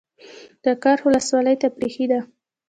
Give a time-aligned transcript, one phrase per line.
[0.63, 2.19] د کرخ ولسوالۍ تفریحي ده